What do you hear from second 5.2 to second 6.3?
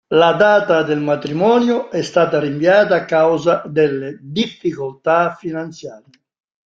finanziarie.